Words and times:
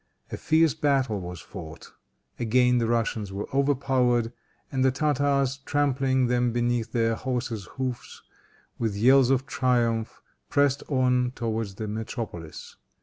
A 0.31 0.37
fierce 0.37 0.73
battle 0.73 1.19
was 1.21 1.41
fought. 1.41 1.91
Again 2.39 2.79
the 2.79 2.87
Russians 2.87 3.31
were 3.31 3.47
overpowered, 3.55 4.33
and 4.71 4.83
the 4.83 4.89
Tartars, 4.89 5.57
trampling 5.59 6.25
them 6.25 6.51
beneath 6.51 6.91
their 6.91 7.13
horses' 7.13 7.65
hoofs, 7.77 8.23
with 8.79 8.97
yells 8.97 9.29
of 9.29 9.45
triumph, 9.45 10.19
pressed 10.49 10.81
on 10.89 11.33
towards 11.35 11.75
the 11.75 11.87
metropolis. 11.87 12.77